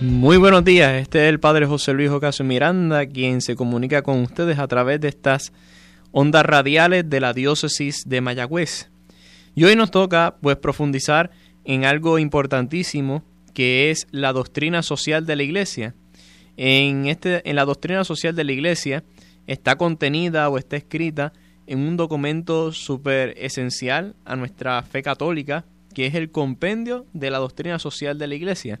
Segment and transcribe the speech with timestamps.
[0.00, 4.20] Muy buenos días, este es el Padre José Luis Ocasio Miranda, quien se comunica con
[4.20, 5.54] ustedes a través de estas
[6.12, 8.90] ondas radiales de la diócesis de Mayagüez.
[9.54, 11.30] Y hoy nos toca pues profundizar
[11.64, 13.24] en algo importantísimo
[13.54, 15.94] que es la doctrina social de la Iglesia.
[16.58, 19.02] En, este, en la doctrina social de la Iglesia
[19.46, 21.32] está contenida o está escrita
[21.66, 25.64] en un documento súper esencial a nuestra fe católica,
[25.96, 28.80] que es el compendio de la doctrina social de la Iglesia.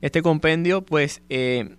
[0.00, 1.74] Este compendio pues eh,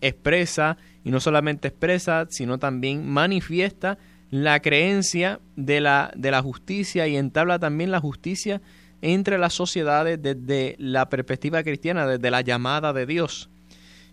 [0.00, 3.98] expresa, y no solamente expresa, sino también manifiesta
[4.32, 8.60] la creencia de la, de la justicia y entabla también la justicia
[9.00, 13.48] entre las sociedades desde la perspectiva cristiana, desde la llamada de Dios.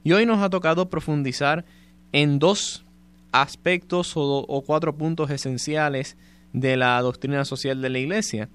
[0.04, 1.66] Y hoy nos ha tocado profundizar
[2.12, 2.86] en dos
[3.32, 6.18] aspectos o, cuatro puntos esenciales
[6.52, 8.48] de la doctrina social de la Iglesia.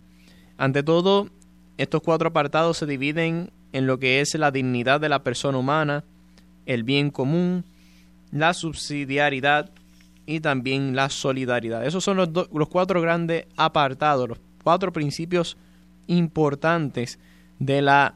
[0.58, 1.28] Ante todo,
[1.78, 6.04] estos cuatro apartados se dividen en lo que es la dignidad de la persona humana,
[6.66, 7.64] el bien común,
[8.32, 9.70] la subsidiariedad
[10.26, 11.86] y también la solidaridad.
[11.86, 15.56] Esos son los, los cuatro grandes apartados, los cuatro principios
[16.08, 17.18] importantes
[17.58, 18.14] de la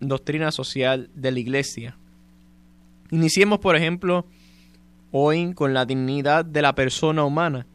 [0.00, 1.96] doctrina social de la Iglesia.
[3.10, 4.26] Iniciemos, por ejemplo,
[5.10, 7.66] hoy con la dignidad de la persona humana,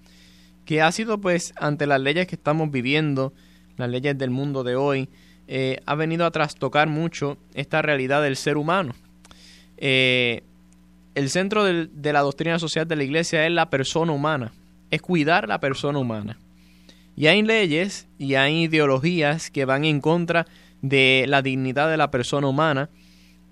[0.70, 3.34] que ha sido pues ante las leyes que estamos viviendo,
[3.78, 5.10] las leyes del mundo de hoy,
[5.48, 8.94] eh, ha venido a trastocar mucho esta realidad del ser humano.
[9.78, 10.44] Eh,
[11.16, 14.54] el centro de la doctrina social de la Iglesia es la persona humana,
[14.92, 16.38] es cuidar la persona humana.
[17.16, 20.46] Y hay leyes y hay ideologías que van en contra
[20.84, 22.92] de la dignidad de la persona humana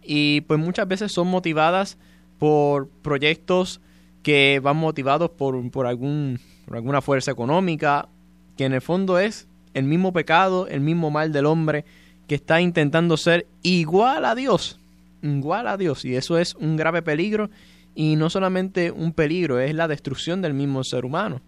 [0.04, 1.98] y pues muchas veces son motivadas
[2.38, 3.82] por proyectos
[4.22, 8.10] que van motivados por, por, algún, por alguna fuerza económica,
[8.58, 11.86] que en el fondo es el mismo pecado, el mismo mal del hombre
[12.28, 14.78] que está intentando ser igual a Dios,
[15.22, 17.50] igual a Dios, y eso es un grave peligro,
[17.96, 21.40] y no solamente un peligro, es la destrucción del mismo ser humano,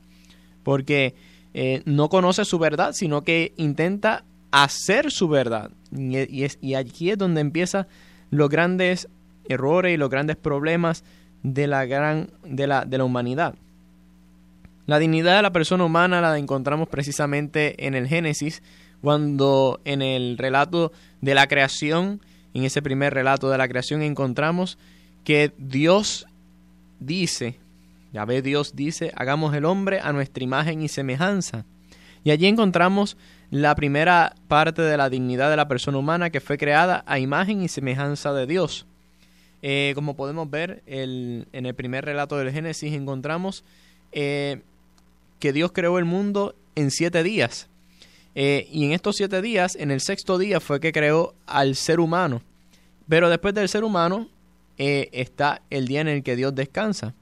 [0.64, 1.16] porque
[1.54, 5.72] eh, no conoce su verdad, sino que intenta hacer su verdad.
[5.92, 7.88] Y, es, y aquí es donde empiezan
[8.32, 9.10] los grandes
[9.50, 11.04] errores y los grandes problemas
[11.44, 13.56] de la, gran, de la, de la humanidad.
[14.90, 18.64] La dignidad de la persona humana la encontramos precisamente en el Génesis,
[19.04, 20.92] cuando en el relato
[21.22, 22.22] de la creación,
[22.56, 24.80] en ese primer relato de la creación, encontramos
[25.24, 26.26] que Dios
[27.00, 27.60] dice,
[28.14, 31.66] ya ve Dios dice, hagamos el hombre a nuestra imagen y semejanza.
[32.24, 33.16] Y allí encontramos
[33.52, 37.62] la primera parte de la dignidad de la persona humana que fue creada a imagen
[37.62, 38.88] y semejanza de Dios.
[39.62, 43.64] Eh, como podemos ver en el primer relato del Génesis encontramos
[44.12, 44.62] eh,
[45.40, 47.68] que Dios creó el mundo en siete días.
[48.36, 52.00] Eh, y en estos siete días, en el sexto día fue que creó al ser
[52.00, 52.42] humano.
[53.08, 54.30] Pero después del ser humano
[54.78, 57.14] está el día en el que Dios descansa.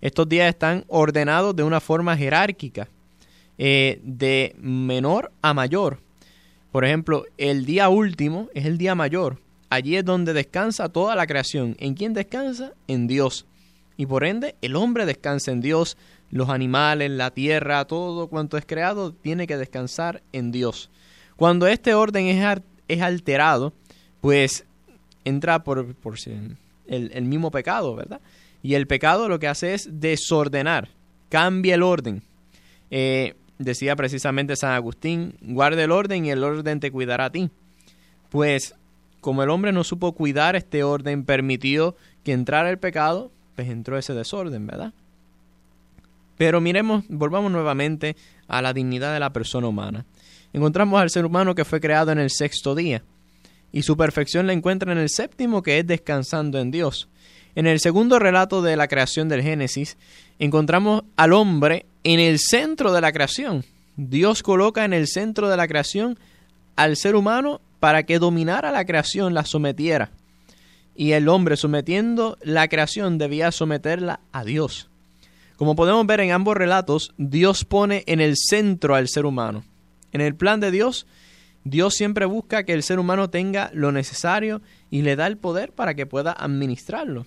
[0.00, 2.88] Estos días están ordenados de una forma jerárquica,
[3.58, 5.98] eh, de menor a mayor.
[6.70, 9.40] Por ejemplo, el día último es el día mayor.
[9.70, 11.74] Allí es donde descansa toda la creación.
[11.78, 12.72] ¿En quién descansa?
[12.86, 13.46] En Dios.
[13.96, 15.96] Y por ende, el hombre descansa en Dios,
[16.30, 20.90] los animales, la tierra, todo cuanto es creado tiene que descansar en Dios.
[21.36, 23.72] Cuando este orden es, es alterado,
[24.20, 24.66] pues
[25.24, 28.20] entra por, por el, el mismo pecado, ¿verdad?
[28.62, 30.88] Y el pecado lo que hace es desordenar,
[31.28, 32.22] cambia el orden.
[32.90, 37.50] Eh, decía precisamente San Agustín, guarda el orden y el orden te cuidará a ti.
[38.30, 38.74] Pues
[39.20, 43.98] como el hombre no supo cuidar este orden, permitió que entrara el pecado, pues entró
[43.98, 44.92] ese desorden, ¿verdad?
[46.36, 48.14] Pero miremos, volvamos nuevamente
[48.46, 50.04] a la dignidad de la persona humana.
[50.52, 53.02] Encontramos al ser humano que fue creado en el sexto día,
[53.72, 57.08] y su perfección la encuentra en el séptimo, que es descansando en Dios.
[57.54, 59.96] En el segundo relato de la creación del Génesis,
[60.38, 63.64] encontramos al hombre en el centro de la creación.
[63.96, 66.18] Dios coloca en el centro de la creación
[66.76, 70.10] al ser humano para que dominara la creación, la sometiera.
[70.96, 74.88] Y el hombre sometiendo la creación debía someterla a Dios.
[75.56, 79.64] Como podemos ver en ambos relatos, Dios pone en el centro al ser humano.
[80.12, 81.06] En el plan de Dios,
[81.64, 85.72] Dios siempre busca que el ser humano tenga lo necesario y le da el poder
[85.72, 87.26] para que pueda administrarlo.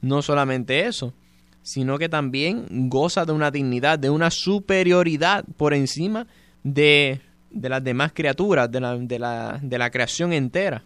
[0.00, 1.14] No solamente eso,
[1.62, 6.26] sino que también goza de una dignidad, de una superioridad por encima
[6.62, 7.20] de,
[7.50, 10.82] las demás criaturas, de la, de la, de la creación entera.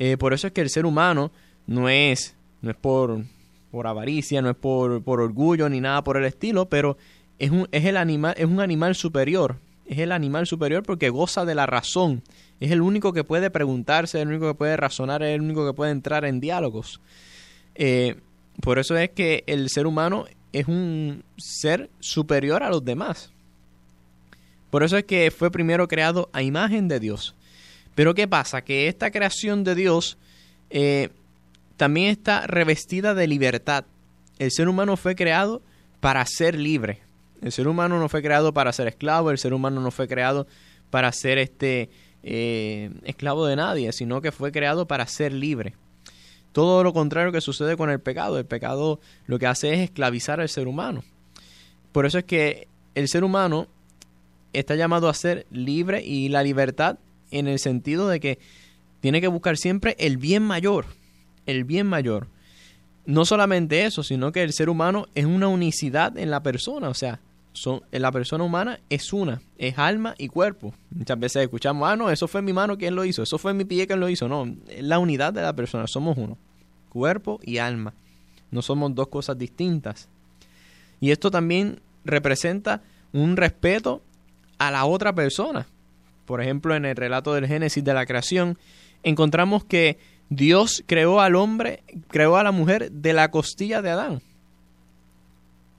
[0.00, 1.32] Eh, por eso es que el ser humano
[1.66, 3.24] no es, no es por,
[3.72, 6.96] por avaricia, no es por, por orgullo ni nada por el estilo, pero
[7.40, 9.56] es un, es el animal, es un animal superior.
[9.86, 12.22] Es el animal superior porque goza de la razón.
[12.60, 15.74] Es el único que puede preguntarse, el único que puede razonar, es el único que
[15.74, 17.00] puede entrar en diálogos.
[17.74, 18.16] Eh,
[18.60, 23.32] por eso es que el ser humano es un ser superior a los demás.
[24.70, 27.34] Por eso es que fue primero creado a imagen de Dios.
[27.98, 28.62] Pero ¿qué pasa?
[28.62, 30.18] Que esta creación de Dios
[30.70, 31.08] eh,
[31.76, 33.86] también está revestida de libertad.
[34.38, 35.62] El ser humano fue creado
[35.98, 37.00] para ser libre.
[37.42, 40.46] El ser humano no fue creado para ser esclavo, el ser humano no fue creado
[40.90, 41.90] para ser este
[42.22, 45.74] eh, esclavo de nadie, sino que fue creado para ser libre.
[46.52, 48.38] Todo lo contrario que sucede con el pecado.
[48.38, 51.02] El pecado lo que hace es esclavizar al ser humano.
[51.90, 53.66] Por eso es que el ser humano
[54.52, 56.98] está llamado a ser libre y la libertad
[57.30, 58.38] en el sentido de que
[59.00, 60.86] tiene que buscar siempre el bien mayor,
[61.46, 62.28] el bien mayor.
[63.06, 66.94] No solamente eso, sino que el ser humano es una unicidad en la persona, o
[66.94, 67.20] sea,
[67.52, 70.74] son, la persona humana es una, es alma y cuerpo.
[70.90, 73.64] Muchas veces escuchamos, ah, no, eso fue mi mano quien lo hizo, eso fue mi
[73.64, 74.28] pie quien lo hizo.
[74.28, 76.36] No, es la unidad de la persona, somos uno,
[76.88, 77.94] cuerpo y alma.
[78.50, 80.08] No somos dos cosas distintas.
[81.00, 82.82] Y esto también representa
[83.12, 84.02] un respeto
[84.58, 85.66] a la otra persona.
[86.28, 88.58] Por ejemplo, en el relato del Génesis de la creación,
[89.02, 89.96] encontramos que
[90.28, 94.20] Dios creó al hombre, creó a la mujer de la costilla de Adán.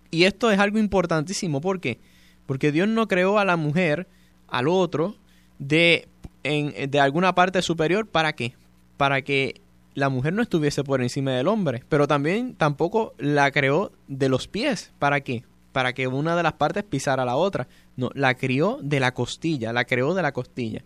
[0.10, 1.62] Y esto es algo importantísimo.
[1.62, 2.00] ¿Por qué?
[2.48, 4.08] Porque Dios no creó a la mujer,
[4.48, 5.18] al otro,
[5.60, 6.08] de,
[6.42, 8.08] en, de alguna parte superior.
[8.08, 8.56] ¿Para qué?
[8.98, 9.62] Para que
[9.94, 11.84] la mujer no estuviese por encima del hombre.
[11.90, 14.92] Pero también tampoco la creó de los pies.
[14.98, 15.44] ¿Para qué?
[15.72, 17.68] Para que una de las partes pisara la otra.
[17.96, 20.84] No, la crió de la costilla, la creó de la costilla.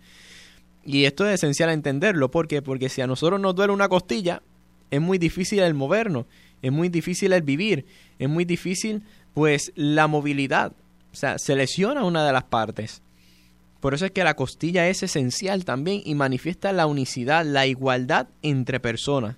[0.85, 2.29] Y esto es esencial entenderlo.
[2.31, 2.61] ¿Por qué?
[2.61, 4.41] Porque si a nosotros nos duele una costilla,
[4.91, 6.25] es muy difícil el movernos
[6.63, 7.85] es muy difícil el vivir,
[8.17, 9.03] es muy difícil
[9.35, 10.71] pues la movilidad,
[11.11, 13.01] o sea, se lesiona una de las partes.
[13.81, 18.29] Por eso es que la costilla es esencial también y manifiesta la unicidad, la igualdad
[18.41, 19.35] entre personas.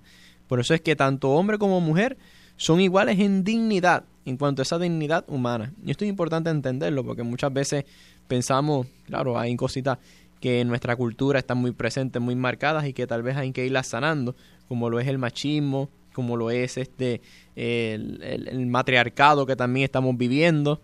[0.47, 2.15] Por eso es que tanto hombre como mujer
[2.57, 5.73] son iguales en dignidad, en cuanto a esa dignidad humana.
[5.85, 7.85] Y esto es importante entenderlo porque muchas veces
[8.27, 9.99] pensamos, claro, hay cositas
[10.39, 13.65] que en nuestra cultura están muy presentes, muy marcadas y que tal vez hay que
[13.65, 14.35] irlas sanando,
[14.67, 17.21] como lo es el machismo, como lo es este
[17.55, 20.81] el, matriarcado que también estamos viviendo.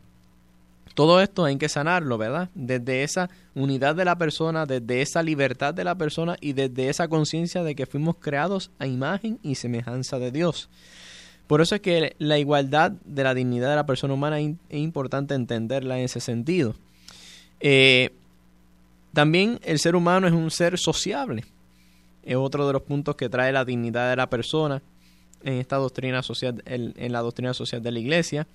[0.94, 2.50] Todo esto hay que sanarlo, ¿verdad?
[2.54, 7.08] Desde esa unidad de la persona, desde esa libertad de la persona y desde esa
[7.08, 10.70] conciencia de que fuimos creados a imagen y semejanza de Dios.
[11.52, 15.36] Por eso es que la igualdad de la dignidad de la persona humana es importante
[15.36, 16.76] entenderla en ese sentido.
[17.60, 18.12] Eh,
[19.12, 21.44] también el ser humano es un ser sociable.
[22.24, 24.82] Es otro de los puntos que trae la dignidad de la persona
[25.44, 28.48] en esta doctrina social, en, la doctrina social de la Iglesia.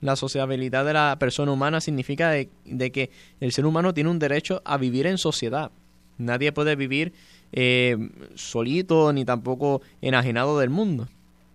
[0.00, 3.10] La sociabilidad de la persona humana significa de, que
[3.40, 5.70] el ser humano tiene un derecho a vivir en sociedad.
[6.16, 7.12] Nadie puede vivir
[7.52, 11.08] eh, solito ni tampoco enajenado del mundo.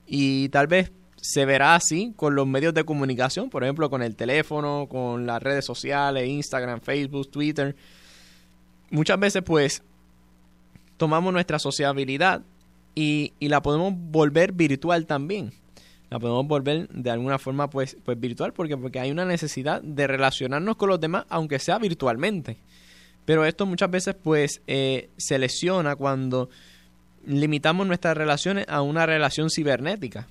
[0.05, 4.15] Y tal vez se verá así con los medios de comunicación, por ejemplo, con el
[4.15, 7.75] teléfono, con las redes sociales, Instagram, Facebook, Twitter.
[8.89, 9.83] Muchas veces, pues,
[10.97, 12.41] tomamos nuestra sociabilidad
[12.95, 15.51] y, la podemos volver virtual también.
[16.09, 20.05] La podemos volver de alguna forma pues, pues virtual porque, porque hay una necesidad de
[20.05, 22.57] relacionarnos con los demás aunque sea virtualmente.
[23.25, 26.49] Pero esto muchas veces pues eh, se lesiona cuando
[27.25, 30.27] limitamos nuestras relaciones a una relación cibernética.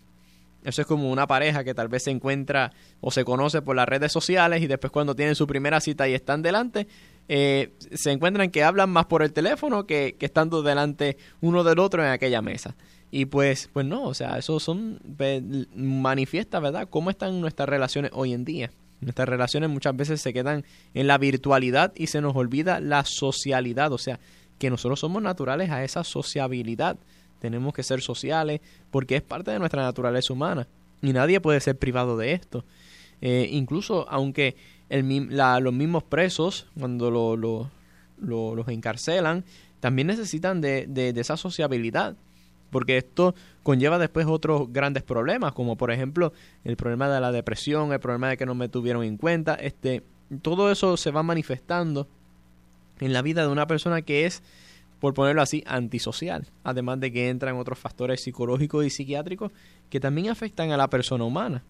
[0.64, 3.88] Eso es como una pareja que tal vez se encuentra o se conoce por las
[3.88, 6.86] redes sociales y después cuando tienen su primera cita y están delante,
[7.28, 12.04] eh, se encuentran que hablan más por el teléfono que, estando delante uno del otro
[12.04, 12.76] en aquella mesa.
[13.10, 15.00] Y pues, pues no, o sea, eso son,
[15.74, 18.70] manifiesta, ¿verdad?, cómo están nuestras relaciones hoy en día.
[19.00, 23.92] Nuestras relaciones muchas veces se quedan en la virtualidad y se nos olvida la socialidad,
[23.92, 24.20] o sea,
[24.62, 26.96] que nosotros somos naturales a esa sociabilidad.
[27.40, 28.60] Tenemos que ser sociales
[28.92, 30.68] porque es parte de nuestra naturaleza humana
[31.02, 32.64] y nadie puede ser privado de esto.
[33.20, 34.54] Eh, incluso aunque
[34.88, 37.36] los mismos presos, cuando
[38.20, 39.44] los encarcelan,
[39.80, 42.14] también necesitan de, esa sociabilidad,
[42.70, 47.92] porque esto conlleva después otros grandes problemas, como por ejemplo el problema de la depresión,
[47.92, 50.04] el problema de que no me tuvieron en cuenta, este,
[50.40, 52.06] todo eso se va manifestando
[53.02, 54.42] en la vida de una persona que es,
[55.00, 59.50] por ponerlo así, antisocial, además de que entran otros factores psicológicos y psiquiátricos
[59.90, 61.62] que también afectan a la persona humana.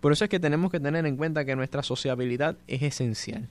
[0.00, 3.48] Por eso es que tenemos que tener en cuenta que nuestra sociabilidad es esencial.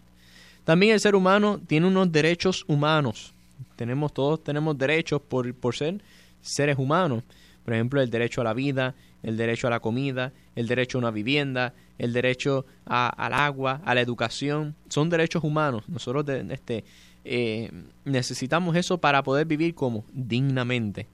[0.64, 3.34] También el ser humano tiene unos derechos humanos.
[3.76, 6.00] Tenemos, todos tenemos derechos por, por ser
[6.42, 7.24] seres humanos.
[7.66, 11.00] Por ejemplo, el derecho a la vida, el derecho a la comida, el derecho a
[11.00, 14.76] una vivienda, el derecho al agua, a la educación.
[14.88, 15.84] Son derechos humanos.
[15.90, 16.86] Nosotros este,
[17.30, 17.72] eh,
[18.06, 21.08] necesitamos eso para poder vivir como dignamente.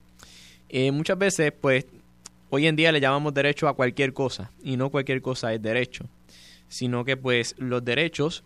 [0.69, 1.85] Eh, muchas veces, pues,
[2.51, 6.05] hoy en día le llamamos derecho a cualquier cosa y no cualquier cosa es derecho,
[6.67, 8.43] sino que pues los derechos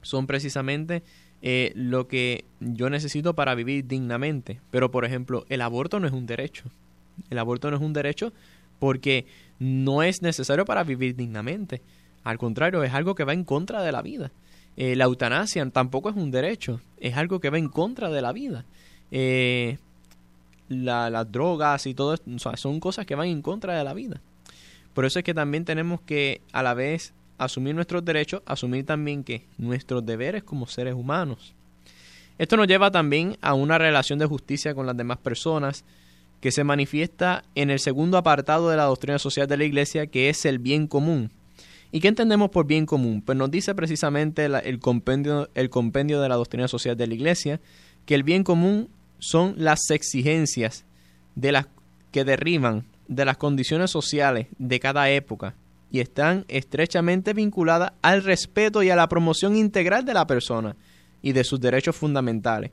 [0.00, 1.02] son precisamente
[1.42, 4.60] eh, lo que yo necesito para vivir dignamente.
[4.70, 6.64] Pero, por ejemplo, el aborto no es un derecho.
[7.28, 8.32] El aborto no es un derecho
[8.78, 9.26] porque
[9.58, 11.82] no es necesario para vivir dignamente.
[12.24, 14.32] Al contrario, es algo que va en contra de la vida.
[14.82, 18.32] Eh, la eutanasia tampoco es un derecho, es algo que va en contra de la
[18.32, 18.64] vida.
[19.10, 19.76] Eh,
[20.70, 24.22] las drogas y todo esto son cosas que van en contra de la vida.
[24.94, 29.22] Por eso es que también tenemos que a la vez asumir nuestros derechos, asumir también
[29.22, 31.52] que nuestros deberes como seres humanos.
[32.38, 35.84] Esto nos lleva también a una relación de justicia con las demás personas
[36.40, 40.30] que se manifiesta en el segundo apartado de la doctrina social de la Iglesia, que
[40.30, 41.30] es el bien común.
[41.92, 43.22] ¿Y qué entendemos por bien común?
[43.22, 47.60] Pues nos dice precisamente el, compendio, el compendio de la doctrina social de la Iglesia
[48.06, 50.84] que el bien común son las exigencias
[51.34, 51.66] de las
[52.12, 55.54] que derriban de las condiciones sociales de cada época
[55.90, 60.76] y están estrechamente vinculadas al respeto y a la promoción integral de la persona
[61.22, 62.70] y de sus derechos fundamentales.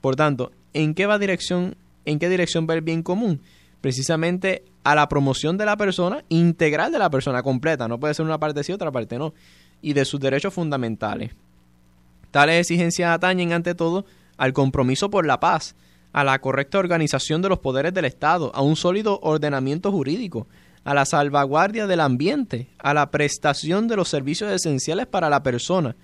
[0.00, 3.40] Por tanto, ¿en qué va dirección, en qué dirección va el bien común?
[3.82, 7.88] precisamente a la promoción de la persona integral de la persona completa.
[7.88, 9.34] No puede ser una parte sí, otra parte no.
[9.80, 11.32] Y de sus derechos fundamentales.
[12.30, 14.04] Tales exigencias atañen ante todo
[14.36, 15.76] al compromiso por la paz,
[16.12, 20.46] a la correcta organización de los poderes del Estado, a un sólido ordenamiento jurídico,
[20.84, 25.94] a la salvaguardia del ambiente, a la prestación de los servicios esenciales para la persona,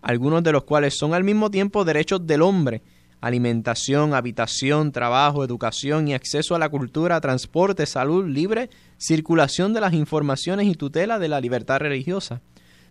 [0.00, 2.82] algunos de los cuales son al mismo tiempo derechos del hombre,
[3.22, 9.94] alimentación, habitación, trabajo, educación y acceso a la cultura, transporte, salud libre, circulación de las
[9.94, 12.42] informaciones y tutela de la libertad religiosa,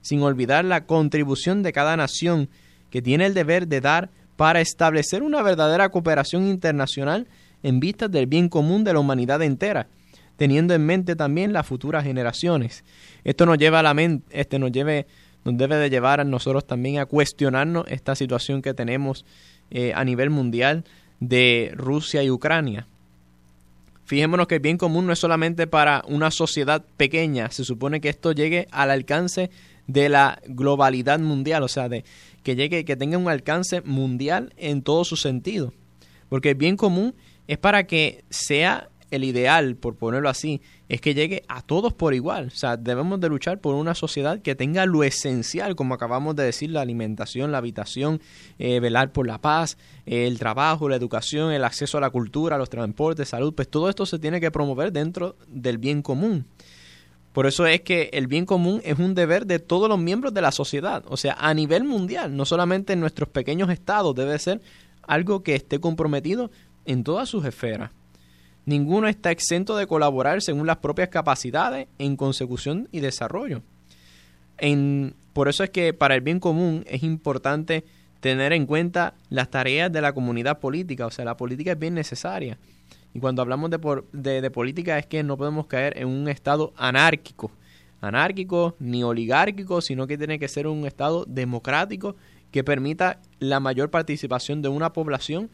[0.01, 2.49] sin olvidar la contribución de cada nación
[2.89, 7.27] que tiene el deber de dar para establecer una verdadera cooperación internacional
[7.61, 9.87] en vistas del bien común de la humanidad entera,
[10.37, 12.85] teniendo en mente también las futuras generaciones.
[13.25, 15.07] Esto nos lleva a la mente, este nos lleve,
[15.43, 19.25] nos debe de llevar a nosotros también a cuestionarnos esta situación que tenemos
[19.69, 20.83] eh, a nivel mundial
[21.19, 22.87] de Rusia y Ucrania.
[24.05, 28.09] Fijémonos que el bien común no es solamente para una sociedad pequeña, se supone que
[28.09, 29.49] esto llegue al alcance
[29.87, 32.03] de la globalidad mundial, o sea, de
[32.43, 35.73] que llegue, que tenga un alcance mundial en todo su sentido.
[36.29, 37.13] Porque el bien común
[37.47, 42.13] es para que sea el ideal, por ponerlo así, es que llegue a todos por
[42.13, 42.47] igual.
[42.47, 46.43] O sea, debemos de luchar por una sociedad que tenga lo esencial, como acabamos de
[46.43, 48.21] decir, la alimentación, la habitación,
[48.57, 52.69] eh, velar por la paz, el trabajo, la educación, el acceso a la cultura, los
[52.69, 56.45] transportes, salud, pues todo esto se tiene que promover dentro del bien común.
[57.33, 60.41] Por eso es que el bien común es un deber de todos los miembros de
[60.41, 64.61] la sociedad, o sea, a nivel mundial, no solamente en nuestros pequeños estados, debe ser
[65.03, 66.51] algo que esté comprometido
[66.85, 67.91] en todas sus esferas.
[68.65, 73.63] Ninguno está exento de colaborar según las propias capacidades en consecución y desarrollo.
[74.57, 77.83] En, por eso es que para el bien común es importante
[78.19, 81.95] tener en cuenta las tareas de la comunidad política, o sea, la política es bien
[81.95, 82.57] necesaria.
[83.13, 87.51] Y cuando hablamos de, de, política es que no podemos caer en un estado anárquico,
[87.99, 92.15] anárquico ni oligárquico, sino que tiene que ser un estado democrático
[92.51, 95.49] que permita la mayor participación de una población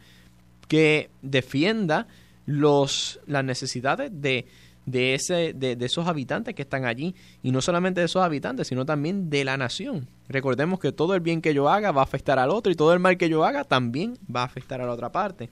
[0.68, 2.06] que defienda
[2.48, 4.46] los, las necesidades de,
[4.86, 7.14] de, ese, de, de, esos habitantes que están allí.
[7.42, 10.08] Y no solamente de esos habitantes, sino también de la nación.
[10.28, 12.94] Recordemos que todo el bien que yo haga va a afectar al otro y todo
[12.94, 15.50] el mal que yo haga también va a afectar a la otra parte.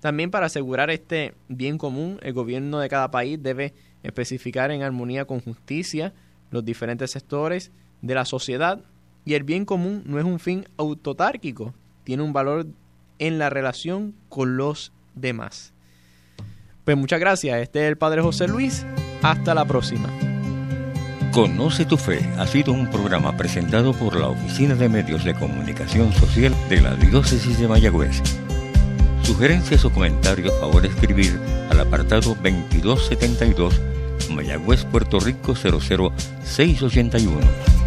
[0.00, 5.26] También para asegurar este bien común, el gobierno de cada país debe especificar en armonía
[5.26, 6.12] con justicia
[6.50, 7.70] los diferentes sectores
[8.02, 8.82] de la sociedad
[9.24, 12.66] y el bien común no es un fin autotárquico, tiene un valor
[13.20, 15.72] en la relación con los demás.
[16.84, 18.86] Pues muchas gracias, este es el Padre José Luis,
[19.22, 20.08] hasta la próxima.
[21.32, 26.12] Conoce tu fe ha sido un programa presentado por la Oficina de Medios de Comunicación
[26.12, 28.20] Social de la Diócesis de Mayagüez.
[29.22, 31.38] Sugerencias o comentarios, favor escribir
[31.70, 33.80] al apartado 2272
[34.30, 37.79] Mayagüez, Puerto Rico 00681.